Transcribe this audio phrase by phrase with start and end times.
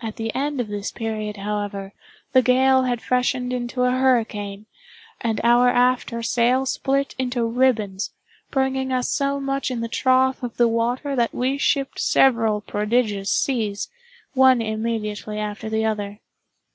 [0.00, 1.92] At the end of this period, however,
[2.32, 4.64] the gale had freshened into a hurricane,
[5.20, 8.10] and our after sail split into ribbons,
[8.50, 13.30] bringing us so much in the trough of the water that we shipped several prodigious
[13.30, 13.90] seas,
[14.32, 16.20] one immediately after the other.